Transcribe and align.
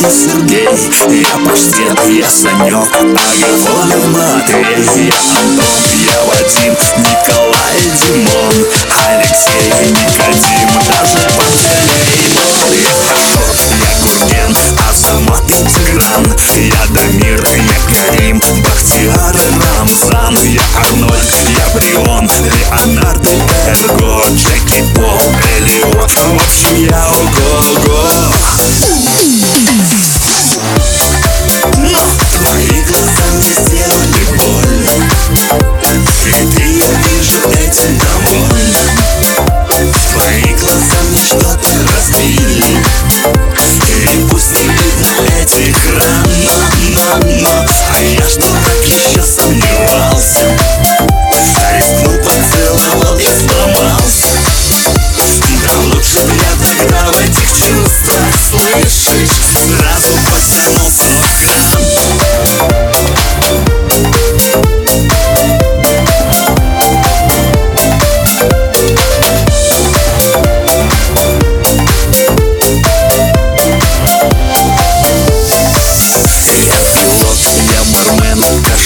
я 0.00 0.10
Сергей 0.10 0.64
Я 0.64 0.70
паштет, 1.46 1.98
я 2.08 2.30
Санек 2.30 2.74
Агафонов 2.74 4.06
Матвей. 4.08 5.06
Я 5.06 5.18
Антон, 5.38 5.80
я 6.06 6.18
Вадим 6.24 6.74
Николай, 6.98 7.78
Димон 8.00 8.56
Алексей, 9.08 9.68
Никодим 9.90 10.70
Даже 10.88 11.22
Пантелеймон 11.36 12.72
Я 12.80 12.94
Ашот, 13.14 13.58
я 13.78 13.90
Гурген 14.02 14.52
Азамат 14.88 15.44
Тигран. 15.46 16.24
Я 16.56 16.82
Дамир, 16.94 17.40
я 17.44 17.78
Карим 17.88 18.36
Бахтияр, 18.62 19.34
Рамзан. 19.76 20.34
Я 20.44 20.62
Арнольд, 20.76 21.30
я 21.48 21.66
Брион 21.74 22.24
Леонардо, 22.26 23.34
Эрго 23.66 24.10
Джеки, 24.34 24.80
Пол, 24.94 25.20
Элиот. 25.58 26.10
В 26.10 26.12
общем, 26.42 26.74
я 26.88 27.00
ого-го 27.08 28.00
just 33.40 33.79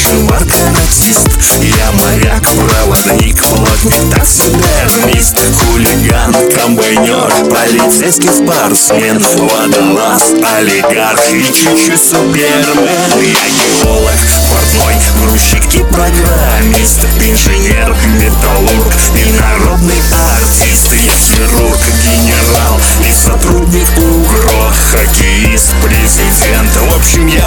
каратист 0.04 1.28
Я 1.62 1.92
моряк, 1.92 2.42
проводник, 2.42 3.42
плотник, 3.42 4.14
таксидермист 4.14 5.36
Хулиган, 5.56 6.34
комбайнер, 6.54 7.32
полицейский 7.48 8.28
спортсмен 8.28 9.18
Водолаз, 9.18 10.32
олигарх 10.56 11.32
и 11.32 11.42
чуть-чуть 11.44 12.02
супермен. 12.02 12.94
Я 13.20 13.82
геолог, 13.82 14.18
портной, 14.50 14.94
грузчик 15.22 15.64
и 15.74 15.82
программист 15.92 17.04
Инженер, 17.20 17.96
металлург 18.20 18.92
и 19.16 19.40
народный 19.40 20.02
артист. 20.12 20.92
Я 20.92 21.12
хирург, 21.12 21.80
генерал 22.04 22.80
и 23.08 23.12
сотрудник 23.12 23.88
УГРО 23.96 24.72
Хоккеист, 24.92 25.74
президент, 25.82 26.76
в 26.76 26.96
общем 26.96 27.26
я 27.26 27.43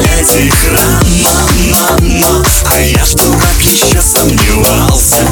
этих 0.00 0.72
ран, 0.72 1.06
но, 1.70 1.96
но 2.00 2.42
А 2.66 2.80
я 2.80 3.04
ж 3.04 3.14
дурак 3.14 3.60
еще 3.60 4.00
сомневался 4.00 5.26